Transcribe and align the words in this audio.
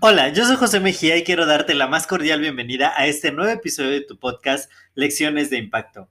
Hola, 0.00 0.28
yo 0.28 0.44
soy 0.44 0.54
José 0.54 0.78
Mejía 0.78 1.16
y 1.16 1.24
quiero 1.24 1.44
darte 1.44 1.74
la 1.74 1.88
más 1.88 2.06
cordial 2.06 2.40
bienvenida 2.40 2.94
a 2.96 3.06
este 3.06 3.32
nuevo 3.32 3.50
episodio 3.50 3.90
de 3.90 4.00
tu 4.00 4.16
podcast 4.16 4.70
Lecciones 4.94 5.50
de 5.50 5.58
Impacto. 5.58 6.08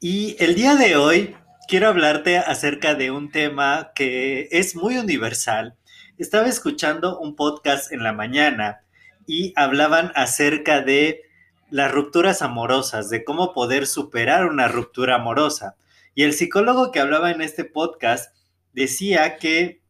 Y 0.00 0.34
el 0.42 0.54
día 0.54 0.76
de 0.76 0.96
hoy 0.96 1.36
quiero 1.68 1.88
hablarte 1.88 2.38
acerca 2.38 2.94
de 2.94 3.10
un 3.10 3.30
tema 3.30 3.92
que 3.94 4.48
es 4.50 4.74
muy 4.76 4.96
universal. 4.96 5.76
Estaba 6.16 6.46
escuchando 6.46 7.18
un 7.18 7.36
podcast 7.36 7.92
en 7.92 8.02
la 8.02 8.12
mañana 8.12 8.80
y 9.26 9.52
hablaban 9.56 10.12
acerca 10.14 10.80
de 10.80 11.22
las 11.70 11.92
rupturas 11.92 12.42
amorosas, 12.42 13.10
de 13.10 13.24
cómo 13.24 13.52
poder 13.52 13.86
superar 13.86 14.46
una 14.46 14.68
ruptura 14.68 15.16
amorosa. 15.16 15.76
Y 16.14 16.22
el 16.22 16.32
psicólogo 16.32 16.92
que 16.92 17.00
hablaba 17.00 17.30
en 17.30 17.42
este 17.42 17.64
podcast 17.64 18.35
decía 18.76 19.38
que 19.38 19.80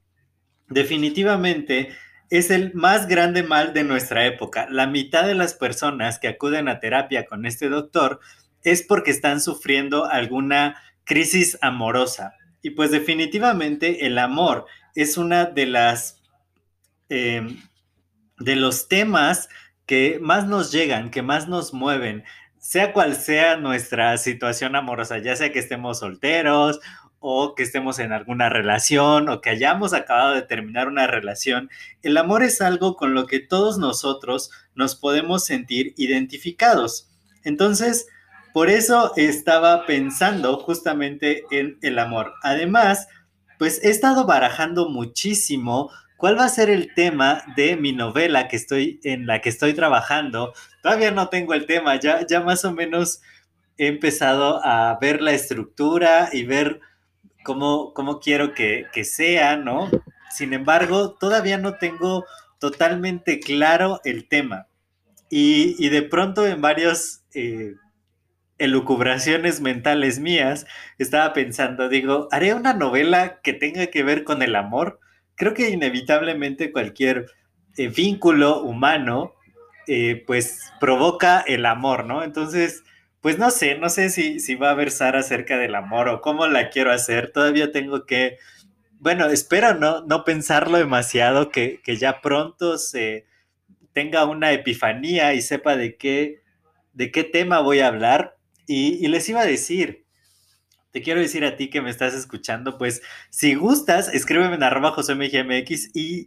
definitivamente 0.69 1.91
es 2.31 2.51
el 2.51 2.73
más 2.73 3.07
grande 3.09 3.43
mal 3.43 3.75
de 3.75 3.85
nuestra 3.85 4.25
época. 4.27 4.69
La 4.71 4.87
mitad 4.87 5.27
de 5.27 5.35
las 5.35 5.55
personas 5.55 6.19
que 6.19 6.29
acuden 6.29 6.69
a 6.69 6.81
terapia 6.81 7.27
con 7.27 7.47
este 7.47 7.69
doctor 7.69 8.21
es 8.63 8.83
porque 8.83 9.11
están 9.11 9.41
sufriendo 9.41 10.07
alguna 10.07 10.81
crisis 11.05 11.59
amorosa. 11.61 12.35
Y 12.63 12.71
pues 12.71 12.91
definitivamente 12.91 14.07
el 14.07 14.19
amor 14.19 14.67
es 14.95 15.19
una 15.19 15.45
de 15.45 15.67
las 15.67 16.23
em, 17.09 17.61
de 18.39 18.57
los 18.57 18.89
temas 18.89 19.49
que 19.85 20.19
más 20.21 20.47
nos 20.47 20.71
llegan, 20.73 21.11
que 21.11 21.23
más 21.23 21.49
nos 21.49 21.73
mueven, 21.73 22.25
sea 22.59 22.93
cual 22.93 23.15
sea 23.15 23.57
nuestra 23.57 24.19
situación 24.19 24.77
amorosa, 24.77 25.19
ya 25.19 25.37
sea 25.37 25.53
que 25.53 25.61
estemos 25.61 26.01
solteros 26.01 26.81
o 27.19 27.55
que 27.55 27.63
estemos 27.63 27.99
en 27.99 28.13
alguna 28.13 28.49
relación 28.49 29.29
o 29.29 29.41
que 29.41 29.51
hayamos 29.51 29.93
acabado 29.93 30.35
de 30.35 30.43
terminar 30.43 30.89
una 30.89 31.07
relación, 31.07 31.71
el 32.03 32.17
amor 32.17 32.43
es 32.43 32.61
algo 32.61 32.97
con 32.97 33.15
lo 33.15 33.27
que 33.27 33.41
todos 33.41 33.79
nosotros 33.79 34.51
nos 34.75 34.95
podemos 34.95 35.45
sentir 35.45 35.95
identificados. 35.97 37.11
Entonces, 37.45 38.07
por 38.53 38.71
eso 38.71 39.13
estaba 39.17 39.87
pensando 39.87 40.57
justamente 40.59 41.45
en 41.51 41.79
el 41.83 41.99
amor. 41.99 42.33
Además, 42.43 43.09
pues 43.59 43.83
he 43.85 43.91
estado 43.91 44.27
barajando 44.27 44.89
muchísimo 44.89 45.91
cuál 46.17 46.39
va 46.39 46.45
a 46.45 46.49
ser 46.49 46.71
el 46.71 46.95
tema 46.95 47.43
de 47.57 47.77
mi 47.77 47.93
novela 47.93 48.49
que 48.49 48.57
estoy 48.57 49.01
en 49.05 49.27
la 49.27 49.41
que 49.41 49.49
estoy 49.49 49.75
trabajando. 49.75 50.55
Todavía 50.83 51.11
no 51.11 51.29
tengo 51.29 51.55
el 51.55 51.67
tema, 51.67 52.01
ya 52.01 52.27
ya 52.27 52.41
más 52.41 52.65
o 52.65 52.73
menos 52.73 53.21
he 53.79 53.89
empezado 53.89 54.65
a 54.65 54.99
ver 55.01 55.21
la 55.21 55.33
estructura 55.33 56.31
y 56.33 56.45
ver 56.45 56.81
cómo, 57.47 58.21
quiero 58.21 58.53
que, 58.53 59.05
sea, 59.05 59.57
¿no? 59.57 59.89
Sin 60.31 60.53
embargo, 60.53 61.13
todavía 61.13 61.59
no 61.59 61.75
tengo 61.75 62.25
totalmente 62.59 63.39
claro 63.39 64.01
el 64.05 64.29
tema. 64.29 64.67
Y, 65.31 65.89
de 65.89 66.03
pronto 66.03 66.47
en 66.47 66.61
varias 66.61 67.25
eh, 67.35 67.75
elucubraciones 68.59 69.61
mentales 69.61 70.19
mías, 70.19 70.67
estaba 70.99 71.33
pensando, 71.33 71.89
digo, 71.89 72.29
¿haré 72.33 72.53
una 72.55 72.75
novela 72.75 73.41
que 73.43 73.53
tenga 73.53 73.87
que 73.87 74.03
ver 74.03 74.25
con 74.25 74.43
el 74.43 74.57
amor? 74.57 74.99
Creo 75.37 75.55
que 75.55 75.71
inevitablemente 75.71 76.73
cualquier 76.73 77.27
eh, 77.77 77.89
vínculo 77.89 78.63
humano, 78.63 79.35
eh, 79.87 80.25
pues 80.27 80.73
provoca 80.81 81.41
el 81.47 81.65
amor, 81.65 82.07
¿no? 82.07 82.25
Entonces, 82.25 82.83
pues 83.21 83.39
no 83.39 83.51
sé, 83.51 83.79
no 83.79 83.89
sé 83.89 84.11
si, 84.11 84.41
si 84.41 84.55
va 84.55 84.71
a 84.71 84.75
versar 84.75 85.17
acerca 85.17 85.59
del 85.59 85.75
amor 85.75 86.09
o 86.09 86.21
cómo 86.21 86.47
la 86.47 86.71
quiero 86.71 86.93
hacer. 86.93 87.33
Todavía 87.33 87.73
tengo 87.73 88.07
que, 88.07 88.39
bueno, 88.99 89.27
espero 89.27 89.75
no, 89.75 90.07
no 90.07 90.25
pensarlo 90.25 90.79
demasiado, 90.79 91.51
que, 91.51 91.81
ya 91.99 92.21
pronto 92.21 92.79
se 92.79 93.27
tenga 93.93 94.25
una 94.27 94.53
epifanía 94.53 95.35
y 95.35 95.43
sepa 95.43 95.77
de 95.77 95.97
qué, 95.97 96.43
de 96.93 97.11
qué 97.11 97.25
tema 97.25 97.61
voy 97.61 97.81
a 97.81 97.89
hablar. 97.89 98.37
Y, 98.67 99.05
y 99.05 99.09
les 99.09 99.29
iba 99.29 99.41
a 99.41 99.47
decir, 99.47 100.07
te 100.93 101.03
quiero 101.03 101.21
decir 101.21 101.45
a 101.45 101.57
ti 101.57 101.69
que 101.69 101.83
me 101.83 101.91
estás 101.91 102.15
escuchando, 102.15 102.79
pues 102.79 103.03
si 103.31 103.55
gustas, 103.55 104.13
escríbeme 104.13 104.55
en 104.55 104.63
arroba 104.63 104.93
josemgmx 104.93 105.95
y 105.95 106.27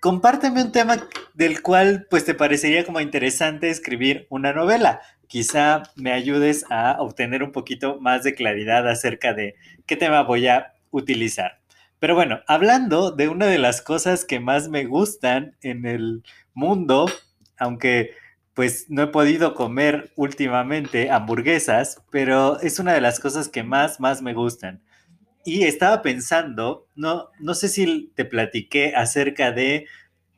compárteme 0.00 0.62
un 0.62 0.72
tema 0.72 1.08
del 1.34 1.62
cual 1.62 2.06
pues 2.10 2.24
te 2.24 2.34
parecería 2.34 2.84
como 2.84 3.00
interesante 3.00 3.68
escribir 3.68 4.26
una 4.30 4.52
novela 4.52 5.00
quizá 5.30 5.84
me 5.94 6.12
ayudes 6.12 6.66
a 6.70 6.96
obtener 6.98 7.44
un 7.44 7.52
poquito 7.52 8.00
más 8.00 8.24
de 8.24 8.34
claridad 8.34 8.86
acerca 8.88 9.32
de 9.32 9.54
qué 9.86 9.94
tema 9.96 10.24
voy 10.24 10.48
a 10.48 10.72
utilizar. 10.90 11.60
Pero 12.00 12.16
bueno, 12.16 12.40
hablando 12.48 13.12
de 13.12 13.28
una 13.28 13.46
de 13.46 13.58
las 13.58 13.80
cosas 13.80 14.24
que 14.24 14.40
más 14.40 14.68
me 14.68 14.86
gustan 14.86 15.56
en 15.62 15.86
el 15.86 16.24
mundo, 16.52 17.06
aunque 17.58 18.10
pues 18.54 18.90
no 18.90 19.02
he 19.02 19.06
podido 19.06 19.54
comer 19.54 20.10
últimamente 20.16 21.12
hamburguesas, 21.12 22.02
pero 22.10 22.58
es 22.60 22.80
una 22.80 22.92
de 22.92 23.00
las 23.00 23.20
cosas 23.20 23.48
que 23.48 23.62
más, 23.62 24.00
más 24.00 24.22
me 24.22 24.34
gustan. 24.34 24.82
Y 25.44 25.62
estaba 25.62 26.02
pensando, 26.02 26.88
no, 26.96 27.28
no 27.38 27.54
sé 27.54 27.68
si 27.68 28.10
te 28.16 28.24
platiqué 28.24 28.94
acerca 28.96 29.52
de 29.52 29.86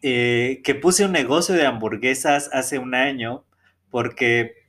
eh, 0.03 0.61
que 0.63 0.75
puse 0.75 1.07
un 1.07 1.13
negocio 1.13 1.55
de 1.55 1.65
hamburguesas 1.65 2.51
hace 2.53 2.79
un 2.79 2.95
año, 2.95 3.47
porque 3.91 4.62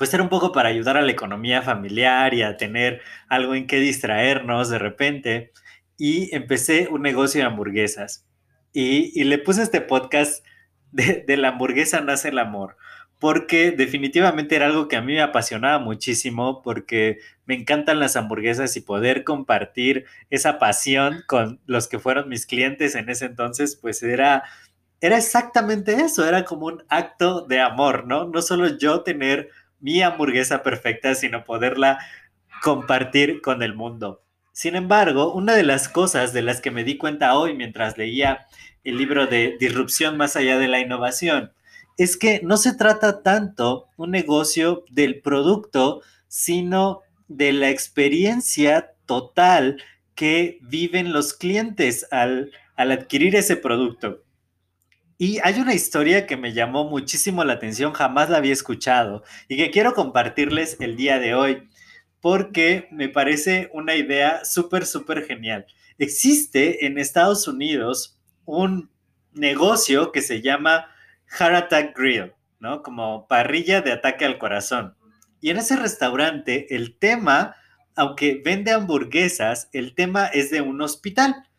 pues 0.00 0.14
era 0.14 0.22
un 0.22 0.30
poco 0.30 0.50
para 0.50 0.70
ayudar 0.70 0.96
a 0.96 1.02
la 1.02 1.12
economía 1.12 1.60
familiar 1.60 2.32
y 2.32 2.40
a 2.40 2.56
tener 2.56 3.02
algo 3.28 3.54
en 3.54 3.66
qué 3.66 3.76
distraernos 3.80 4.70
de 4.70 4.78
repente. 4.78 5.52
Y 5.98 6.34
empecé 6.34 6.88
un 6.90 7.02
negocio 7.02 7.42
de 7.42 7.46
hamburguesas. 7.46 8.26
Y, 8.72 9.22
le 9.24 9.36
puse 9.36 9.62
este 9.62 9.82
podcast 9.82 10.42
de, 10.90 11.22
de, 11.26 11.36
la 11.36 11.48
hamburguesa 11.48 12.00
nace 12.00 12.30
el 12.30 12.38
amor, 12.38 12.78
porque 13.18 13.72
definitivamente 13.72 14.56
era 14.56 14.68
algo 14.68 14.88
que 14.88 14.96
a 14.96 15.02
mí 15.02 15.12
me 15.12 15.20
apasionaba 15.20 15.78
muchísimo, 15.78 16.62
porque 16.62 17.18
me 17.44 17.54
encantan 17.54 18.00
las 18.00 18.16
hamburguesas 18.16 18.74
y 18.78 18.80
poder 18.80 19.22
compartir 19.22 20.06
esa 20.30 20.58
pasión 20.58 21.24
con 21.26 21.60
los 21.66 21.88
que 21.88 21.98
fueron 21.98 22.30
mis 22.30 22.46
clientes 22.46 22.94
en 22.94 23.10
ese 23.10 23.26
entonces, 23.26 23.76
pues 23.76 24.02
era... 24.02 24.44
Era 25.02 25.16
exactamente 25.16 25.94
eso, 25.94 26.28
era 26.28 26.44
como 26.44 26.66
un 26.66 26.84
acto 26.90 27.46
de 27.46 27.58
amor, 27.58 28.06
¿no? 28.06 28.26
No 28.26 28.42
solo 28.42 28.76
yo 28.76 29.02
tener 29.02 29.48
mi 29.80 30.02
hamburguesa 30.02 30.62
perfecta, 30.62 31.14
sino 31.14 31.44
poderla 31.44 31.98
compartir 32.62 33.40
con 33.40 33.62
el 33.62 33.74
mundo. 33.74 34.22
Sin 34.52 34.76
embargo, 34.76 35.32
una 35.32 35.54
de 35.54 35.62
las 35.62 35.88
cosas 35.88 36.32
de 36.32 36.42
las 36.42 36.60
que 36.60 36.70
me 36.70 36.84
di 36.84 36.98
cuenta 36.98 37.36
hoy 37.36 37.54
mientras 37.54 37.96
leía 37.96 38.46
el 38.84 38.96
libro 38.96 39.26
de 39.26 39.56
Disrupción 39.58 40.16
más 40.16 40.36
allá 40.36 40.58
de 40.58 40.68
la 40.68 40.80
innovación 40.80 41.52
es 41.96 42.16
que 42.16 42.40
no 42.42 42.56
se 42.56 42.74
trata 42.74 43.22
tanto 43.22 43.88
un 43.96 44.10
negocio 44.10 44.84
del 44.90 45.20
producto, 45.20 46.00
sino 46.28 47.02
de 47.28 47.52
la 47.52 47.68
experiencia 47.68 48.92
total 49.04 49.82
que 50.14 50.58
viven 50.62 51.12
los 51.12 51.34
clientes 51.34 52.06
al, 52.10 52.52
al 52.76 52.92
adquirir 52.92 53.36
ese 53.36 53.56
producto. 53.56 54.22
Y 55.20 55.38
hay 55.42 55.60
una 55.60 55.74
historia 55.74 56.26
que 56.26 56.38
me 56.38 56.54
llamó 56.54 56.88
muchísimo 56.88 57.44
la 57.44 57.52
atención, 57.52 57.92
jamás 57.92 58.30
la 58.30 58.38
había 58.38 58.54
escuchado 58.54 59.22
y 59.48 59.58
que 59.58 59.70
quiero 59.70 59.92
compartirles 59.92 60.78
el 60.80 60.96
día 60.96 61.18
de 61.18 61.34
hoy 61.34 61.68
porque 62.22 62.88
me 62.90 63.10
parece 63.10 63.68
una 63.74 63.96
idea 63.96 64.46
súper, 64.46 64.86
súper 64.86 65.26
genial. 65.26 65.66
Existe 65.98 66.86
en 66.86 66.96
Estados 66.96 67.46
Unidos 67.46 68.18
un 68.46 68.90
negocio 69.34 70.10
que 70.10 70.22
se 70.22 70.40
llama 70.40 70.86
Heart 71.26 71.64
Attack 71.64 71.98
Grill, 71.98 72.32
¿no? 72.58 72.82
Como 72.82 73.28
parrilla 73.28 73.82
de 73.82 73.92
ataque 73.92 74.24
al 74.24 74.38
corazón. 74.38 74.96
Y 75.42 75.50
en 75.50 75.58
ese 75.58 75.76
restaurante 75.76 76.74
el 76.74 76.96
tema, 76.96 77.56
aunque 77.94 78.40
vende 78.42 78.72
hamburguesas, 78.72 79.68
el 79.74 79.94
tema 79.94 80.28
es 80.28 80.50
de 80.50 80.62
un 80.62 80.80
hospital. 80.80 81.49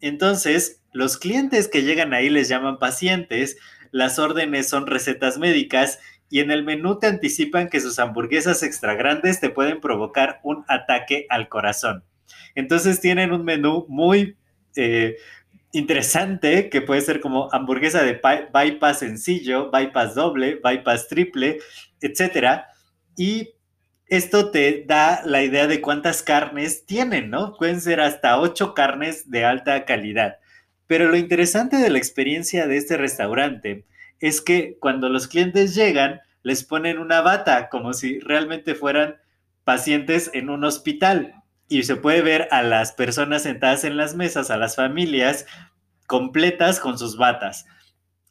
Entonces, 0.00 0.82
los 0.92 1.16
clientes 1.16 1.68
que 1.68 1.82
llegan 1.82 2.14
ahí 2.14 2.30
les 2.30 2.48
llaman 2.48 2.78
pacientes, 2.78 3.56
las 3.90 4.18
órdenes 4.18 4.68
son 4.68 4.86
recetas 4.86 5.38
médicas 5.38 5.98
y 6.30 6.40
en 6.40 6.50
el 6.50 6.64
menú 6.64 6.98
te 6.98 7.06
anticipan 7.06 7.68
que 7.68 7.80
sus 7.80 7.98
hamburguesas 7.98 8.62
extra 8.62 8.94
grandes 8.94 9.40
te 9.40 9.50
pueden 9.50 9.80
provocar 9.80 10.40
un 10.42 10.64
ataque 10.68 11.26
al 11.30 11.48
corazón. 11.48 12.04
Entonces 12.54 13.00
tienen 13.00 13.32
un 13.32 13.44
menú 13.44 13.86
muy 13.88 14.36
eh, 14.76 15.16
interesante 15.72 16.68
que 16.70 16.82
puede 16.82 17.00
ser 17.00 17.20
como 17.20 17.48
hamburguesa 17.52 18.02
de 18.02 18.20
bypass 18.52 19.00
sencillo, 19.00 19.70
bypass 19.70 20.14
doble, 20.14 20.60
bypass 20.62 21.08
triple, 21.08 21.58
etc. 22.00 22.62
Y 23.16 23.54
esto 24.08 24.50
te 24.50 24.84
da 24.86 25.22
la 25.24 25.42
idea 25.42 25.66
de 25.66 25.80
cuántas 25.80 26.22
carnes 26.22 26.86
tienen, 26.86 27.30
¿no? 27.30 27.54
Pueden 27.54 27.80
ser 27.80 28.00
hasta 28.00 28.40
ocho 28.40 28.74
carnes 28.74 29.30
de 29.30 29.44
alta 29.44 29.84
calidad. 29.84 30.38
Pero 30.86 31.08
lo 31.08 31.16
interesante 31.16 31.76
de 31.76 31.90
la 31.90 31.98
experiencia 31.98 32.66
de 32.66 32.78
este 32.78 32.96
restaurante 32.96 33.84
es 34.20 34.40
que 34.40 34.78
cuando 34.80 35.10
los 35.10 35.28
clientes 35.28 35.74
llegan, 35.74 36.20
les 36.42 36.64
ponen 36.64 36.98
una 36.98 37.20
bata 37.20 37.68
como 37.68 37.92
si 37.92 38.18
realmente 38.20 38.74
fueran 38.74 39.16
pacientes 39.64 40.30
en 40.32 40.48
un 40.48 40.64
hospital. 40.64 41.34
Y 41.68 41.82
se 41.82 41.96
puede 41.96 42.22
ver 42.22 42.48
a 42.50 42.62
las 42.62 42.92
personas 42.92 43.42
sentadas 43.42 43.84
en 43.84 43.98
las 43.98 44.14
mesas, 44.14 44.50
a 44.50 44.56
las 44.56 44.76
familias 44.76 45.44
completas 46.06 46.80
con 46.80 46.98
sus 46.98 47.18
batas. 47.18 47.66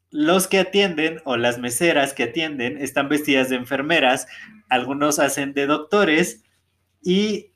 Los 0.09 0.47
que 0.47 0.59
atienden 0.59 1.21
o 1.25 1.37
las 1.37 1.59
meseras 1.59 2.13
que 2.13 2.23
atienden 2.23 2.77
están 2.77 3.09
vestidas 3.09 3.49
de 3.49 3.57
enfermeras, 3.57 4.27
algunos 4.69 5.19
hacen 5.19 5.53
de 5.53 5.65
doctores 5.65 6.43
y 7.01 7.51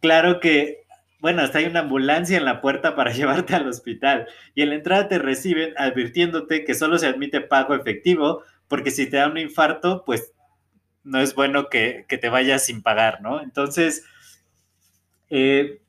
claro 0.00 0.40
que, 0.40 0.84
bueno, 1.20 1.42
hasta 1.42 1.58
hay 1.58 1.66
una 1.66 1.80
ambulancia 1.80 2.36
en 2.36 2.44
la 2.44 2.60
puerta 2.60 2.96
para 2.96 3.12
llevarte 3.14 3.54
al 3.54 3.68
hospital 3.68 4.26
y 4.54 4.62
en 4.62 4.70
la 4.70 4.74
entrada 4.76 5.08
te 5.08 5.18
reciben 5.18 5.74
advirtiéndote 5.76 6.64
que 6.64 6.74
solo 6.74 6.98
se 6.98 7.06
admite 7.06 7.40
pago 7.40 7.74
efectivo 7.74 8.42
porque 8.68 8.90
si 8.92 9.10
te 9.10 9.16
da 9.16 9.26
un 9.26 9.38
infarto, 9.38 10.04
pues 10.04 10.32
no 11.02 11.20
es 11.20 11.34
bueno 11.34 11.68
que, 11.68 12.06
te 12.08 12.28
vayas 12.28 12.64
sin 12.66 12.82
pagar, 12.82 13.20
¿no? 13.20 13.42
Entonces, 13.42 14.04
eh, 15.28 15.80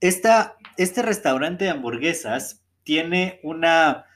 este 0.00 1.02
restaurante 1.02 1.64
de 1.64 1.70
hamburguesas 1.70 2.62
tiene 2.84 3.40
una, 3.42 4.06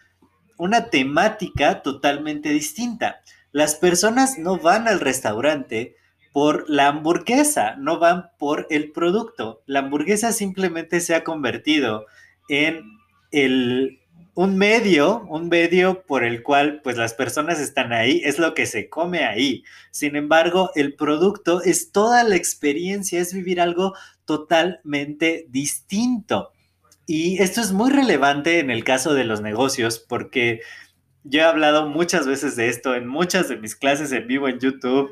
una 0.60 0.90
temática 0.90 1.80
totalmente 1.82 2.50
distinta. 2.50 3.22
Las 3.50 3.76
personas 3.76 4.38
no 4.38 4.58
van 4.58 4.88
al 4.88 5.00
restaurante 5.00 5.96
por 6.32 6.68
la 6.68 6.88
hamburguesa, 6.88 7.76
no 7.76 7.98
van 7.98 8.30
por 8.38 8.66
el 8.68 8.92
producto. 8.92 9.62
La 9.64 9.80
hamburguesa 9.80 10.32
simplemente 10.32 11.00
se 11.00 11.14
ha 11.14 11.24
convertido 11.24 12.04
en 12.50 12.84
el, 13.32 14.00
un 14.34 14.58
medio, 14.58 15.26
un 15.30 15.48
medio 15.48 16.02
por 16.02 16.24
el 16.24 16.42
cual 16.42 16.82
pues 16.84 16.98
las 16.98 17.14
personas 17.14 17.58
están 17.58 17.94
ahí, 17.94 18.20
es 18.22 18.38
lo 18.38 18.52
que 18.52 18.66
se 18.66 18.90
come 18.90 19.24
ahí. 19.24 19.64
Sin 19.90 20.14
embargo, 20.14 20.72
el 20.74 20.94
producto 20.94 21.62
es 21.62 21.90
toda 21.90 22.22
la 22.22 22.36
experiencia, 22.36 23.18
es 23.18 23.32
vivir 23.32 23.62
algo 23.62 23.94
totalmente 24.26 25.46
distinto. 25.48 26.52
Y 27.12 27.42
esto 27.42 27.60
es 27.60 27.72
muy 27.72 27.90
relevante 27.90 28.60
en 28.60 28.70
el 28.70 28.84
caso 28.84 29.14
de 29.14 29.24
los 29.24 29.40
negocios 29.40 29.98
porque 29.98 30.60
yo 31.24 31.40
he 31.40 31.42
hablado 31.42 31.88
muchas 31.88 32.24
veces 32.24 32.54
de 32.54 32.68
esto 32.68 32.94
en 32.94 33.08
muchas 33.08 33.48
de 33.48 33.56
mis 33.56 33.74
clases 33.74 34.12
en 34.12 34.28
vivo 34.28 34.46
en 34.46 34.60
YouTube, 34.60 35.10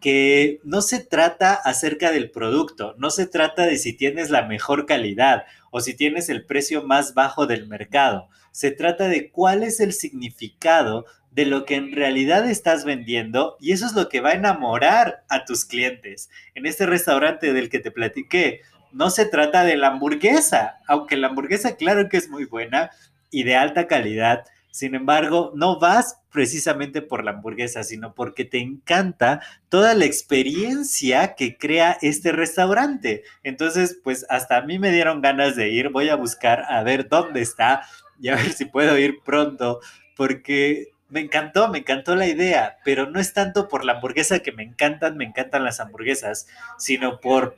que 0.00 0.60
no 0.64 0.80
se 0.80 1.04
trata 1.04 1.52
acerca 1.52 2.10
del 2.10 2.30
producto, 2.30 2.94
no 2.96 3.10
se 3.10 3.26
trata 3.26 3.66
de 3.66 3.76
si 3.76 3.92
tienes 3.92 4.30
la 4.30 4.46
mejor 4.46 4.86
calidad 4.86 5.44
o 5.70 5.80
si 5.80 5.92
tienes 5.92 6.30
el 6.30 6.46
precio 6.46 6.82
más 6.82 7.12
bajo 7.12 7.46
del 7.46 7.68
mercado. 7.68 8.30
Se 8.50 8.70
trata 8.70 9.06
de 9.06 9.30
cuál 9.30 9.62
es 9.62 9.80
el 9.80 9.92
significado 9.92 11.04
de 11.32 11.44
lo 11.44 11.66
que 11.66 11.74
en 11.74 11.92
realidad 11.92 12.48
estás 12.48 12.86
vendiendo 12.86 13.58
y 13.60 13.72
eso 13.72 13.84
es 13.84 13.92
lo 13.92 14.08
que 14.08 14.22
va 14.22 14.30
a 14.30 14.36
enamorar 14.36 15.22
a 15.28 15.44
tus 15.44 15.66
clientes. 15.66 16.30
En 16.54 16.64
este 16.64 16.86
restaurante 16.86 17.52
del 17.52 17.68
que 17.68 17.80
te 17.80 17.90
platiqué, 17.90 18.62
no 18.94 19.10
se 19.10 19.26
trata 19.26 19.64
de 19.64 19.76
la 19.76 19.88
hamburguesa, 19.88 20.78
aunque 20.86 21.16
la 21.16 21.28
hamburguesa 21.28 21.76
claro 21.76 22.08
que 22.08 22.16
es 22.16 22.28
muy 22.28 22.44
buena 22.44 22.90
y 23.30 23.42
de 23.42 23.56
alta 23.56 23.86
calidad, 23.86 24.44
sin 24.74 24.96
embargo, 24.96 25.52
no 25.54 25.78
vas 25.78 26.20
precisamente 26.32 27.00
por 27.00 27.24
la 27.24 27.30
hamburguesa, 27.30 27.84
sino 27.84 28.12
porque 28.12 28.44
te 28.44 28.58
encanta 28.58 29.40
toda 29.68 29.94
la 29.94 30.04
experiencia 30.04 31.36
que 31.36 31.56
crea 31.56 31.96
este 32.02 32.32
restaurante. 32.32 33.22
Entonces, 33.44 33.96
pues 34.02 34.26
hasta 34.28 34.56
a 34.56 34.62
mí 34.62 34.80
me 34.80 34.90
dieron 34.90 35.20
ganas 35.20 35.54
de 35.54 35.68
ir. 35.68 35.90
Voy 35.90 36.08
a 36.08 36.16
buscar 36.16 36.64
a 36.68 36.82
ver 36.82 37.08
dónde 37.08 37.40
está 37.40 37.82
y 38.20 38.30
a 38.30 38.34
ver 38.34 38.52
si 38.52 38.64
puedo 38.64 38.98
ir 38.98 39.20
pronto, 39.24 39.78
porque 40.16 40.88
me 41.08 41.20
encantó, 41.20 41.68
me 41.68 41.78
encantó 41.78 42.16
la 42.16 42.26
idea, 42.26 42.78
pero 42.84 43.08
no 43.08 43.20
es 43.20 43.32
tanto 43.32 43.68
por 43.68 43.84
la 43.84 43.92
hamburguesa 43.92 44.40
que 44.40 44.50
me 44.50 44.64
encantan, 44.64 45.16
me 45.16 45.24
encantan 45.24 45.62
las 45.62 45.78
hamburguesas, 45.78 46.48
sino 46.78 47.20
por 47.20 47.56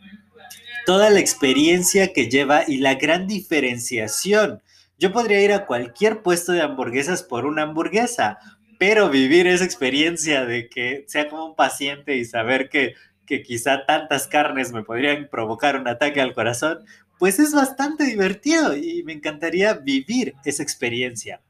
toda 0.84 1.10
la 1.10 1.20
experiencia 1.20 2.12
que 2.12 2.28
lleva 2.28 2.62
y 2.66 2.78
la 2.78 2.94
gran 2.94 3.26
diferenciación 3.26 4.62
yo 4.98 5.12
podría 5.12 5.43
ir 5.43 5.52
a 5.52 5.66
cualquier 5.66 6.22
puesto 6.22 6.52
de 6.52 6.62
hamburguesas 6.62 7.22
por 7.22 7.44
una 7.44 7.62
hamburguesa, 7.62 8.38
pero 8.78 9.10
vivir 9.10 9.46
esa 9.46 9.64
experiencia 9.64 10.46
de 10.46 10.69
que 10.69 11.04
sea 11.06 11.28
como 11.28 11.46
un 11.46 11.54
paciente 11.54 12.16
y 12.16 12.25
saber 12.25 12.70
que, 12.70 12.94
que 13.26 13.43
quizá 13.43 13.84
tantas 13.84 14.26
carnes 14.26 14.72
me 14.72 14.84
podrían 14.84 15.28
provocar 15.31 15.76
un 15.78 15.87
ataque 15.87 16.22
al 16.22 16.32
corazón, 16.32 16.84
pues 17.19 17.38
es 17.38 17.52
bastante 17.52 18.04
divertido 18.04 18.75
y 18.75 19.02
me 19.02 19.12
encantaría 19.12 19.75
vivir 19.75 20.34
esa 20.44 20.62
experiencia. 20.62 21.43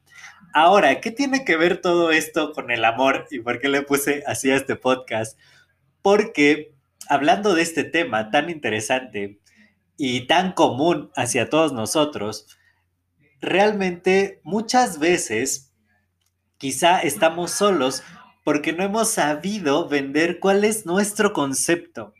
Ahora, 0.52 1.00
¿qué 1.00 1.10
tiene 1.10 1.44
que 1.44 1.56
ver 1.56 1.80
todo 1.80 2.10
esto 2.10 2.52
con 2.52 2.70
el 2.70 2.84
amor 2.84 3.26
y 3.30 3.40
por 3.40 3.60
qué 3.60 3.68
le 3.68 3.82
puse 3.82 4.24
así 4.26 4.50
a 4.50 4.56
este 4.56 4.74
podcast? 4.74 5.38
Porque 6.02 6.75
hablando 7.08 7.54
de 7.54 7.62
este 7.62 7.84
tema 7.84 8.30
tan 8.30 8.50
interesante 8.50 9.40
y 9.96 10.26
tan 10.26 10.52
común 10.52 11.10
hacia 11.16 11.48
todos 11.48 11.72
nosotros, 11.72 12.46
realmente 13.40 14.40
muchas 14.42 14.98
veces 14.98 15.72
quizá 16.58 17.00
estamos 17.00 17.50
solos 17.50 18.02
porque 18.44 18.72
no 18.72 18.84
hemos 18.84 19.10
sabido 19.10 19.88
vender 19.88 20.38
cuál 20.38 20.64
es 20.64 20.86
nuestro 20.86 21.32
concepto. 21.32 22.14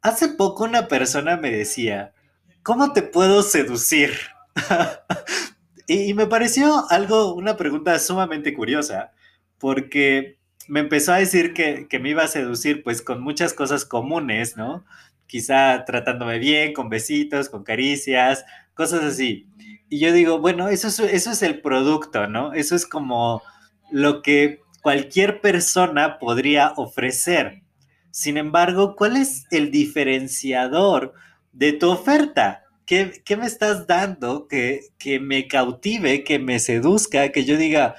Hace 0.00 0.28
poco 0.28 0.64
una 0.64 0.86
persona 0.86 1.36
me 1.36 1.50
decía, 1.50 2.14
¿cómo 2.62 2.92
te 2.92 3.02
puedo 3.02 3.42
seducir? 3.42 4.12
y, 5.88 6.14
me 6.14 6.26
pareció 6.26 6.88
algo, 6.90 7.34
una 7.34 7.56
pregunta 7.56 7.98
sumamente 7.98 8.54
curiosa, 8.54 9.12
porque 9.58 10.37
me 10.68 10.80
empezó 10.80 11.12
a 11.12 11.18
decir 11.18 11.54
que, 11.54 11.88
me 11.98 12.10
iba 12.10 12.22
a 12.22 12.28
seducir 12.28 12.82
pues 12.84 13.02
con 13.02 13.22
muchas 13.22 13.54
cosas 13.54 13.84
comunes, 13.84 14.56
¿no? 14.56 14.84
Quizá 15.26 15.84
tratándome 15.86 16.38
bien, 16.38 16.74
con 16.74 16.90
besitos, 16.90 17.48
con 17.48 17.64
caricias, 17.64 18.44
cosas 18.74 19.02
así. 19.02 19.48
Y 19.88 19.98
yo 19.98 20.12
digo, 20.12 20.38
bueno, 20.40 20.68
eso 20.68 20.88
es, 20.88 21.00
eso 21.00 21.30
es 21.30 21.42
el 21.42 21.62
producto, 21.62 22.28
¿no? 22.28 22.52
Eso 22.52 22.76
es 22.76 22.86
como 22.86 23.42
lo 23.90 24.20
que 24.20 24.60
cualquier 24.82 25.40
persona 25.40 26.18
podría 26.18 26.74
ofrecer. 26.76 27.62
Sin 28.10 28.36
embargo, 28.36 28.94
¿cuál 28.94 29.16
es 29.16 29.46
el 29.50 29.70
diferenciador 29.70 31.14
de 31.52 31.72
tu 31.72 31.90
oferta? 31.90 32.64
¿Qué, 32.84 33.22
me 33.38 33.46
estás 33.46 33.86
dando 33.86 34.48
que, 34.48 34.80
que 34.98 35.18
me 35.18 35.48
cautive, 35.48 36.24
que 36.24 36.38
me 36.38 36.58
seduzca, 36.58 37.30
que 37.30 37.44
yo 37.44 37.56
diga, 37.56 37.94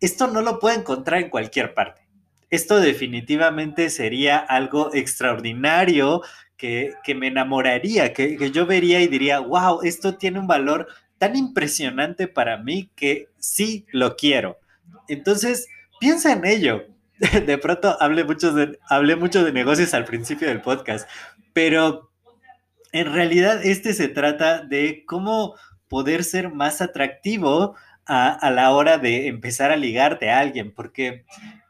esto 0.00 0.26
no 0.26 0.40
lo 0.42 0.58
puedo 0.58 0.78
encontrar 0.78 1.20
en 1.20 1.30
cualquier 1.30 1.74
parte? 1.74 2.03
Esto 2.54 2.78
definitivamente 2.78 3.90
sería 3.90 4.38
algo 4.38 4.94
extraordinario 4.94 6.22
que, 6.56 6.94
me 7.16 7.26
enamoraría, 7.26 8.12
que, 8.12 8.36
que, 8.36 8.52
yo 8.52 8.64
vería 8.64 9.00
y 9.00 9.08
diría, 9.08 9.40
wow, 9.40 9.80
esto 9.82 10.14
tiene 10.18 10.38
un 10.38 10.46
valor 10.46 10.86
tan 11.18 11.34
impresionante 11.34 12.28
para 12.28 12.56
mí 12.58 12.90
que 12.94 13.28
sí 13.38 13.86
lo 13.90 14.14
quiero. 14.14 14.60
Entonces, 15.08 15.66
piensa 15.98 16.30
en 16.30 16.44
ello. 16.44 16.84
De 17.44 17.58
pronto 17.58 17.96
hablé 18.00 18.22
mucho 18.22 18.52
de, 18.52 18.78
mucho 19.16 19.44
de 19.44 19.52
negocios 19.52 19.92
al 19.92 20.04
principio 20.04 20.46
del 20.46 20.60
podcast, 20.60 21.10
pero 21.52 22.12
en 22.92 23.12
realidad 23.12 23.66
este 23.66 23.94
se 23.94 24.06
trata 24.06 24.62
de 24.62 25.02
cómo 25.06 25.56
poder 25.88 26.22
ser 26.22 26.52
más 26.52 26.80
atractivo 26.80 27.74
a, 28.06 28.28
a 28.30 28.50
la 28.52 28.70
hora 28.70 28.98
de 28.98 29.26
empezar 29.26 29.72
a 29.72 29.76
ligarte 29.76 30.30
a 30.30 30.38
alguien, 30.38 30.72
porque 30.72 31.24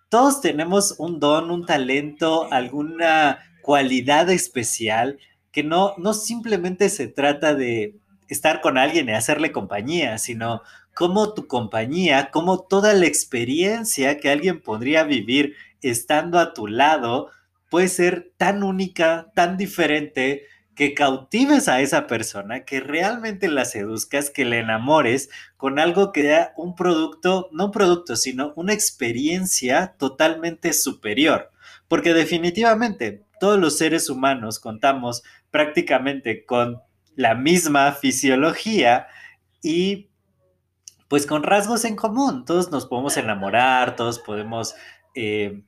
todos 0.09 0.41
tenemos 0.41 0.95
un 0.99 1.21
don, 1.21 1.51
un 1.51 1.67
talento, 1.67 2.53
alguna 2.53 3.39
cualidad 3.63 4.31
especial 4.31 5.19
que 5.51 5.63
no, 5.63 5.95
no 5.99 6.15
simplemente 6.15 6.89
se 6.89 7.07
trata 7.07 7.55
de 7.55 7.97
estar 8.29 8.61
con 8.61 8.77
alguien 8.79 9.09
y 9.09 9.13
hacerle 9.13 9.53
compañía, 9.53 10.19
sino 10.19 10.63
cómo 10.95 11.35
tu 11.35 11.47
compañía, 11.47 12.31
cómo 12.33 12.61
toda 12.61 12.93
la 12.93 13.07
experiencia 13.07 14.19
que 14.19 14.31
alguien 14.31 14.61
podría 14.61 15.05
vivir 15.05 15.55
estando 15.83 16.39
a 16.39 16.55
tu 16.55 16.67
lado 16.67 17.31
puede 17.71 17.89
ser 17.89 18.33
tan 18.37 18.63
única, 18.63 19.33
tan 19.35 19.57
diferente, 19.57 20.45
que 20.75 20.95
cautives 20.95 21.69
a 21.69 21.81
esa 21.81 22.07
persona, 22.07 22.65
que 22.65 22.81
realmente 22.81 23.49
la 23.49 23.65
seduzcas, 23.65 24.31
que 24.31 24.45
le 24.45 24.59
enamores 24.59 25.31
con 25.57 25.79
algo 25.79 26.13
que 26.13 26.25
da 26.25 26.53
un 26.57 26.75
producto, 26.75 27.49
no 27.53 27.67
un 27.67 27.71
producto, 27.71 28.17
sino 28.17 28.53
una 28.57 28.73
experiencia 28.73 29.95
totalmente 29.99 30.73
superior. 30.73 31.51
Porque 31.89 32.13
definitivamente 32.13 33.25
todos 33.41 33.59
los 33.59 33.79
seres 33.79 34.11
humanos 34.11 34.59
contamos 34.59 35.23
prácticamente 35.51 36.45
con 36.45 36.81
la 37.15 37.35
misma 37.35 37.93
fisiología 37.93 39.07
y 39.63 40.09
pues 41.09 41.27
con 41.27 41.43
rasgos 41.43 41.85
en 41.85 41.97
común. 41.97 42.45
Todos 42.45 42.71
nos 42.71 42.87
podemos 42.87 43.17
enamorar, 43.17 43.97
todos 43.97 44.19
podemos 44.19 44.75
eh, 45.15 45.63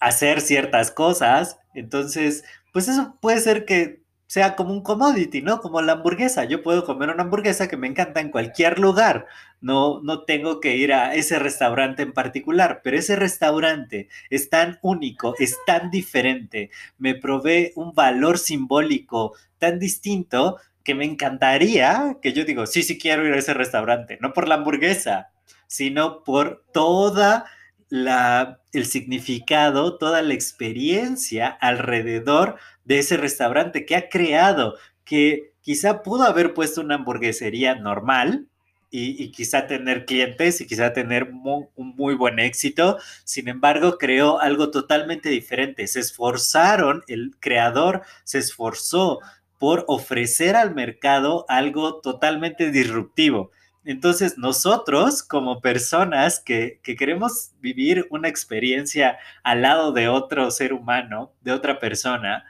hacer 0.00 0.40
ciertas 0.40 0.90
cosas. 0.90 1.58
Entonces, 1.74 2.44
pues 2.72 2.88
eso 2.88 3.16
puede 3.20 3.38
ser 3.38 3.64
que 3.64 4.03
sea 4.26 4.56
como 4.56 4.72
un 4.72 4.82
commodity, 4.82 5.42
¿no? 5.42 5.60
Como 5.60 5.80
la 5.82 5.92
hamburguesa. 5.92 6.44
Yo 6.44 6.62
puedo 6.62 6.84
comer 6.84 7.10
una 7.10 7.22
hamburguesa 7.22 7.68
que 7.68 7.76
me 7.76 7.86
encanta 7.86 8.20
en 8.20 8.30
cualquier 8.30 8.78
lugar. 8.78 9.26
No, 9.60 10.00
no 10.02 10.24
tengo 10.24 10.60
que 10.60 10.76
ir 10.76 10.92
a 10.92 11.14
ese 11.14 11.38
restaurante 11.38 12.02
en 12.02 12.12
particular, 12.12 12.80
pero 12.82 12.98
ese 12.98 13.16
restaurante 13.16 14.08
es 14.30 14.50
tan 14.50 14.78
único, 14.82 15.34
es 15.38 15.56
tan 15.66 15.90
diferente, 15.90 16.70
me 16.98 17.14
provee 17.14 17.72
un 17.74 17.94
valor 17.94 18.38
simbólico 18.38 19.34
tan 19.58 19.78
distinto 19.78 20.58
que 20.82 20.94
me 20.94 21.06
encantaría 21.06 22.18
que 22.20 22.34
yo 22.34 22.44
digo, 22.44 22.66
sí, 22.66 22.82
sí 22.82 22.98
quiero 22.98 23.26
ir 23.26 23.32
a 23.32 23.38
ese 23.38 23.54
restaurante, 23.54 24.18
no 24.20 24.34
por 24.34 24.48
la 24.48 24.56
hamburguesa, 24.56 25.30
sino 25.66 26.22
por 26.22 26.64
toda 26.72 27.46
la, 27.94 28.58
el 28.72 28.86
significado, 28.86 29.98
toda 29.98 30.20
la 30.20 30.34
experiencia 30.34 31.46
alrededor 31.46 32.56
de 32.84 32.98
ese 32.98 33.16
restaurante 33.16 33.86
que 33.86 33.94
ha 33.94 34.08
creado, 34.08 34.74
que 35.04 35.52
quizá 35.60 36.02
pudo 36.02 36.24
haber 36.24 36.54
puesto 36.54 36.80
una 36.80 36.96
hamburguesería 36.96 37.76
normal, 37.76 38.48
y, 38.90 39.30
quizá 39.32 39.66
tener 39.66 40.06
clientes 40.06 40.60
y 40.60 40.68
quizá 40.68 40.92
tener 40.92 41.28
un 41.32 41.96
muy 41.96 42.14
buen 42.14 42.38
éxito. 42.38 42.98
Sin 43.24 43.48
embargo, 43.48 43.98
creó 43.98 44.40
algo 44.40 44.70
totalmente 44.70 45.30
diferente. 45.30 45.88
Se 45.88 45.98
esforzaron, 45.98 47.02
el 47.08 47.34
creador 47.40 48.02
se 48.22 48.38
esforzó 48.38 49.18
por 49.58 49.84
ofrecer 49.88 50.54
al 50.54 50.76
mercado 50.76 51.44
algo 51.48 52.00
totalmente 52.00 52.70
disruptivo. 52.70 53.50
Entonces, 53.84 54.38
nosotros 54.38 55.22
como 55.22 55.60
personas 55.60 56.40
que, 56.40 56.80
queremos 56.82 57.50
vivir 57.60 58.06
una 58.10 58.28
experiencia 58.28 59.18
al 59.42 59.62
lado 59.62 59.92
de 59.92 60.08
otro 60.08 60.50
ser 60.50 60.72
humano, 60.72 61.32
de 61.42 61.52
otra 61.52 61.78
persona, 61.78 62.44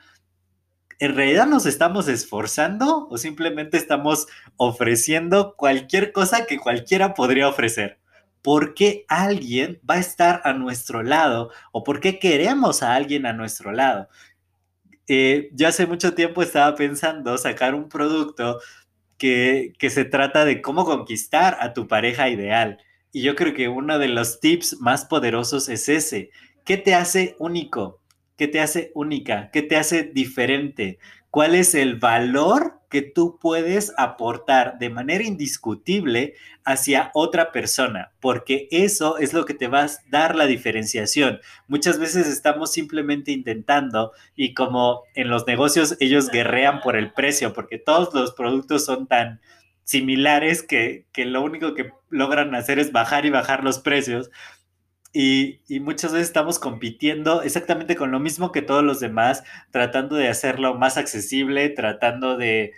¿en 1.00 1.16
realidad 1.16 1.46
nos 1.46 1.66
estamos 1.66 2.06
esforzando 2.06 3.08
o 3.10 3.18
simplemente 3.18 3.76
estamos 3.76 4.28
ofreciendo 4.56 5.56
cualquier 5.56 6.12
cosa 6.12 6.46
que 6.46 6.58
cualquiera 6.58 7.14
podría 7.14 7.48
ofrecer? 7.48 7.98
¿Por 8.40 8.74
qué 8.74 9.04
alguien 9.08 9.80
va 9.88 9.94
a 9.94 10.00
estar 10.00 10.40
a 10.44 10.52
nuestro 10.52 11.02
lado 11.02 11.50
o 11.72 11.82
por 11.82 11.98
qué 11.98 12.18
queremos 12.18 12.82
a 12.82 12.94
alguien 12.94 13.26
a 13.26 13.32
nuestro 13.32 13.72
lado? 13.72 14.08
Eh, 15.08 15.50
yo 15.52 15.68
hace 15.68 15.86
mucho 15.86 16.14
tiempo 16.14 16.42
estaba 16.42 16.74
pensando 16.76 17.36
sacar 17.36 17.74
un 17.74 17.88
producto 17.88 18.60
que, 19.18 19.72
se 19.88 20.04
trata 20.04 20.44
de 20.44 20.62
cómo 20.62 20.84
conquistar 20.84 21.56
a 21.60 21.72
tu 21.72 21.88
pareja 21.88 22.28
ideal. 22.28 22.78
Y 23.12 23.22
yo 23.22 23.36
creo 23.36 23.54
que 23.54 23.68
uno 23.68 23.98
de 23.98 24.08
los 24.08 24.40
tips 24.40 24.80
más 24.80 25.04
poderosos 25.04 25.68
es 25.68 25.88
ese. 25.88 26.30
¿Qué 26.64 26.76
te 26.76 26.94
hace 26.94 27.36
único? 27.38 28.00
¿Qué 28.36 28.48
te 28.48 28.60
hace 28.60 28.90
única? 28.94 29.50
¿Qué 29.52 29.62
te 29.62 29.76
hace 29.76 30.02
diferente? 30.02 30.98
¿Cuál 31.34 31.56
es 31.56 31.74
el 31.74 31.96
valor 31.96 32.78
que 32.88 33.02
tú 33.02 33.40
puedes 33.40 33.92
aportar 33.96 34.78
de 34.78 34.88
manera 34.88 35.24
indiscutible 35.24 36.34
hacia 36.64 37.10
otra 37.12 37.50
persona, 37.50 38.12
porque 38.20 38.68
eso 38.70 39.18
es 39.18 39.34
lo 39.34 39.44
que 39.44 39.52
te 39.52 39.66
va 39.66 39.82
a 39.82 39.90
dar 40.08 40.36
la 40.36 40.46
diferenciación. 40.46 41.40
Muchas 41.66 41.98
veces 41.98 42.28
estamos 42.28 42.72
simplemente 42.72 43.32
intentando 43.32 44.12
y 44.36 44.54
como 44.54 45.02
en 45.16 45.28
los 45.28 45.44
negocios 45.44 45.96
ellos 45.98 46.30
guerrean 46.30 46.78
por 46.82 46.94
el 46.94 47.12
precio, 47.12 47.52
porque 47.52 47.78
todos 47.78 48.14
los 48.14 48.32
productos 48.32 48.84
son 48.84 49.08
tan 49.08 49.40
similares 49.82 50.62
que, 50.62 51.06
que 51.10 51.24
lo 51.24 51.42
único 51.42 51.74
que 51.74 51.90
logran 52.10 52.54
hacer 52.54 52.78
es 52.78 52.92
bajar 52.92 53.26
y 53.26 53.30
bajar 53.30 53.64
los 53.64 53.80
precios. 53.80 54.30
Y, 55.16 55.60
muchas 55.80 56.12
veces 56.12 56.26
estamos 56.26 56.58
compitiendo 56.58 57.42
exactamente 57.42 57.94
con 57.94 58.10
lo 58.10 58.18
mismo 58.18 58.50
que 58.50 58.62
todos 58.62 58.82
los 58.82 58.98
demás, 58.98 59.44
tratando 59.70 60.16
de 60.16 60.28
hacerlo 60.28 60.74
más 60.74 60.96
accesible, 60.96 61.68
tratando 61.68 62.36
de 62.36 62.72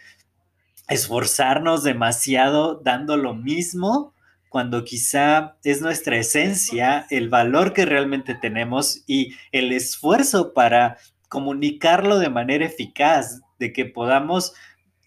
esforzarnos 0.86 1.82
demasiado 1.82 2.76
dando 2.84 3.16
lo 3.16 3.34
mismo 3.34 4.14
cuando 4.50 4.84
quizá 4.84 5.56
es 5.64 5.80
nuestra 5.80 6.18
esencia, 6.18 7.06
el 7.10 7.30
valor 7.30 7.72
que 7.72 7.86
realmente 7.86 8.34
tenemos 8.34 9.02
y 9.06 9.34
el 9.50 9.72
esfuerzo 9.72 10.52
para 10.52 10.98
comunicarlo 11.28 12.18
de 12.18 12.28
manera 12.28 12.66
eficaz, 12.66 13.40
de 13.58 13.72
que 13.72 13.86
podamos 13.86 14.52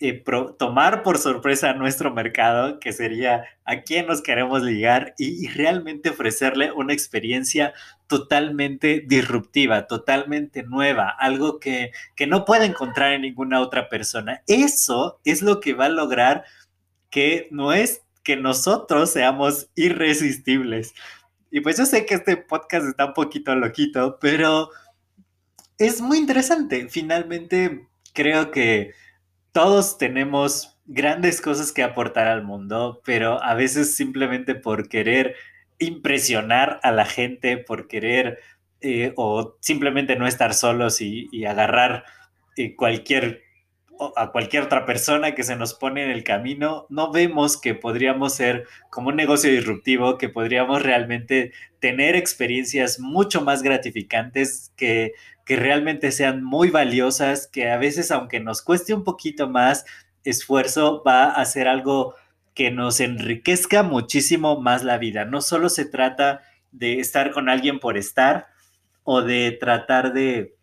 eh, 0.02 0.24
tomar 0.58 1.04
por 1.04 1.18
sorpresa 1.18 1.72
a 1.72 1.74
nuestro 1.74 2.14
mercado, 2.14 2.80
que 2.80 2.94
sería 2.94 3.44
a 3.66 3.82
quién 3.82 4.08
nos 4.08 4.22
queremos 4.22 4.62
ligar 4.62 5.14
y, 5.18 5.48
realmente 5.50 6.10
ofrecerle 6.10 6.72
una 6.72 6.94
experiencia 6.94 7.74
totalmente 8.08 9.04
disruptiva, 9.06 9.88
totalmente 9.88 10.64
nueva, 10.64 11.10
algo 11.10 11.60
que, 11.60 11.92
que 12.16 12.28
no 12.28 12.46
puede 12.46 12.66
encontrar 12.66 13.12
en 13.12 13.24
ninguna 13.24 13.60
otra 13.60 13.90
persona. 13.90 14.42
Eso 14.48 15.20
es 15.26 15.42
lo 15.42 15.60
que 15.60 15.74
va 15.74 15.86
a 15.86 15.90
lograr 15.90 16.46
que 17.10 17.50
no 17.52 17.74
es 17.74 18.02
que 18.24 18.38
nosotros 18.38 19.12
seamos 19.12 19.70
irresistibles. 19.76 20.94
Y 21.52 21.62
pues 21.62 21.78
yo 21.78 21.86
sé 21.86 22.06
que 22.06 22.14
este 22.14 22.38
podcast 22.38 22.88
está 22.88 23.06
un 23.06 23.14
poquito 23.14 23.56
loquito, 23.56 24.18
pero 24.22 24.70
es 25.78 26.00
muy 26.00 26.20
interesante. 26.20 26.88
Finalmente 26.90 27.88
creo 28.14 28.52
que 28.52 28.94
todos 29.52 29.98
tenemos 29.98 30.80
grandes 30.86 31.42
cosas 31.42 31.72
que 31.72 31.84
aportar 31.84 32.28
al 32.28 32.44
mundo, 32.44 33.02
pero 33.06 33.42
a 33.44 33.54
veces 33.54 33.96
simplemente 33.96 34.56
por 34.56 34.90
querer 34.90 35.36
impresionar 35.78 36.80
a 36.84 36.92
la 36.92 37.06
gente, 37.06 37.58
por 37.58 37.88
querer 37.88 38.40
eh, 38.82 39.14
o 39.16 39.58
simplemente 39.60 40.16
no 40.16 40.28
estar 40.28 40.54
solos 40.54 41.02
y, 41.02 41.46
agarrar 41.46 42.06
eh, 42.58 42.76
a 44.16 44.32
cualquier 44.32 44.64
otra 44.64 44.86
persona 44.86 45.36
que 45.36 45.44
se 45.44 45.56
nos 45.56 45.74
pone 45.74 46.04
en 46.04 46.12
el 46.12 46.24
camino, 46.24 46.86
no 46.90 47.12
vemos 47.12 47.60
que 47.60 47.76
podríamos 47.76 48.34
ser 48.34 48.66
como 48.90 49.10
un 49.10 49.16
negocio 49.16 49.52
disruptivo, 49.52 50.18
que 50.18 50.30
podríamos 50.30 50.82
realmente 50.82 51.52
tener 51.80 52.16
experiencias 52.16 53.00
mucho 53.00 53.42
más 53.42 53.62
gratificantes, 53.62 54.72
que, 54.76 55.14
que 55.50 55.56
realmente 55.56 56.12
sean 56.12 56.44
muy 56.44 56.70
valiosas, 56.70 57.48
que 57.48 57.72
a 57.72 57.78
veces, 57.78 58.12
aunque 58.12 58.40
nos 58.40 58.62
cueste 58.62 58.94
un 58.94 59.04
poquito 59.04 59.50
más 59.50 59.84
esfuerzo, 60.24 61.02
va 61.04 61.32
a 61.32 61.44
ser 61.44 61.68
algo 61.68 62.14
que 62.54 62.70
nos 62.70 63.00
enriquezca 63.00 63.82
muchísimo 63.82 64.62
más 64.62 64.84
la 64.84 65.00
vida. 65.00 65.26
No 65.26 65.42
solo 65.42 65.70
se 65.70 65.86
trata 65.86 66.44
de 66.72 67.00
estar 67.00 67.32
con 67.32 67.50
alguien 67.50 67.80
por 67.80 67.98
estar 67.98 68.46
o 69.04 69.24
de 69.24 69.58
tratar 69.60 70.14
de 70.14 70.56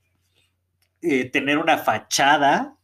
eh, 1.02 1.30
tener 1.30 1.58
una 1.58 1.78
fachada 1.78 2.76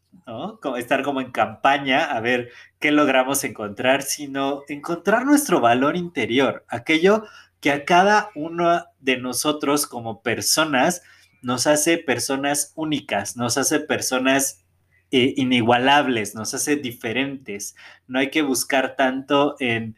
estar 0.77 1.05
como 1.05 1.21
en 1.21 1.31
campaña 1.31 2.07
a 2.07 2.19
ver 2.19 2.51
qué 2.81 2.91
logramos 2.91 3.45
encontrar, 3.45 4.03
sino 4.03 4.63
encontrar 4.67 5.25
nuestro 5.25 5.61
valor 5.61 5.97
interior, 5.97 6.65
aquello 6.67 7.23
que 7.61 7.71
a 7.71 7.85
cada 7.85 8.31
uno 8.35 8.85
de 8.99 9.19
nosotros 9.19 9.87
como 9.87 10.21
personas 10.21 11.03
nos 11.43 11.67
hace 11.67 11.99
personas 11.99 12.73
únicas, 12.77 13.37
nos 13.37 13.59
hace 13.59 13.81
personas 13.81 14.65
eh, 15.11 15.35
inigualables, 15.37 16.35
nos 16.35 16.55
hace 16.55 16.77
diferentes. 16.77 17.77
No 18.07 18.19
hay 18.19 18.31
que 18.31 18.43
buscar 18.43 18.97
tanto 18.97 19.57
en 19.59 19.97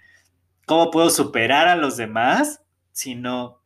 cómo 0.67 0.91
puedo 0.91 1.11
superar 1.11 1.69
a 1.69 1.77
los 1.77 1.97
demás, 1.97 2.63
sino 2.93 3.61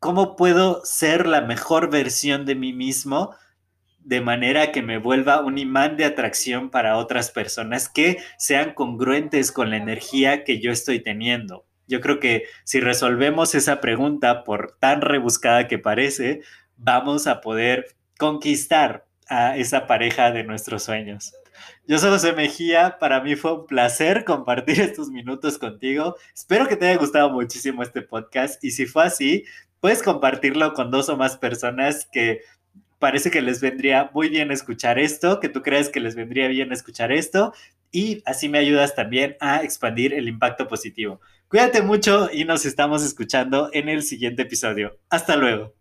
cómo 0.00 0.36
puedo 0.36 0.84
ser 0.84 1.26
la 1.26 1.42
mejor 1.42 1.90
versión 1.90 2.46
de 2.46 2.54
mí 2.54 2.72
mismo 2.72 3.34
de 4.08 4.22
manera 4.22 4.72
que 4.72 4.80
me 4.80 4.96
vuelva 4.96 5.42
un 5.42 5.58
imán 5.58 5.98
de 5.98 6.06
atracción 6.06 6.70
para 6.70 6.96
otras 6.96 7.30
personas 7.30 7.90
que 7.90 8.16
sean 8.38 8.72
congruentes 8.72 9.52
con 9.52 9.68
la 9.68 9.76
energía 9.76 10.44
que 10.44 10.60
yo 10.60 10.72
estoy 10.72 11.00
teniendo. 11.00 11.66
Yo 11.86 12.00
creo 12.00 12.18
que 12.18 12.44
si 12.64 12.80
resolvemos 12.80 13.54
esa 13.54 13.80
pregunta, 13.80 14.44
por 14.44 14.78
tan 14.78 15.02
rebuscada 15.02 15.68
que 15.68 15.78
parece, 15.78 16.40
vamos 16.78 17.26
a 17.26 17.40
poder 17.40 17.86
conquistar 18.18 19.04
a 19.28 19.56
esa 19.56 19.86
pareja 19.86 20.30
de 20.30 20.44
nuestros 20.44 20.84
sueños. 20.84 21.32
Yo 21.86 21.98
soy 21.98 22.10
José 22.10 22.32
Mejía, 22.32 22.98
para 22.98 23.20
mí 23.20 23.36
fue 23.36 23.54
un 23.54 23.66
placer 23.66 24.24
compartir 24.24 24.80
estos 24.80 25.10
minutos 25.10 25.58
contigo. 25.58 26.16
Espero 26.34 26.66
que 26.66 26.76
te 26.76 26.86
haya 26.86 26.98
gustado 26.98 27.30
muchísimo 27.30 27.82
este 27.82 28.02
podcast 28.02 28.62
y 28.64 28.70
si 28.70 28.86
fue 28.86 29.04
así, 29.04 29.44
puedes 29.80 30.02
compartirlo 30.02 30.72
con 30.74 30.90
dos 30.90 31.08
o 31.08 31.16
más 31.16 31.36
personas 31.36 32.08
que 32.10 32.40
parece 32.98 33.30
que 33.30 33.42
les 33.42 33.60
vendría 33.60 34.10
muy 34.12 34.28
bien 34.28 34.50
escuchar 34.50 34.98
esto, 34.98 35.40
que 35.40 35.48
tú 35.48 35.62
crees 35.62 35.88
que 35.88 36.00
les 36.00 36.16
vendría 36.16 36.48
bien 36.48 36.72
escuchar 36.72 37.12
esto 37.12 37.52
y 37.90 38.22
así 38.26 38.48
me 38.48 38.58
ayudas 38.58 38.94
también 38.94 39.36
a 39.40 39.62
expandir 39.62 40.12
el 40.12 40.28
impacto 40.28 40.68
positivo. 40.68 41.20
Cuídate 41.48 41.80
mucho 41.80 42.28
y 42.32 42.44
nos 42.44 42.66
estamos 42.66 43.04
escuchando 43.04 43.70
en 43.72 43.88
el 43.88 44.02
siguiente 44.02 44.42
episodio. 44.42 44.98
Hasta 45.08 45.36
luego. 45.36 45.77